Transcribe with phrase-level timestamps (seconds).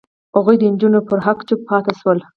[0.35, 2.19] هغوی د نجونو پر حق چوپ پاتې شول.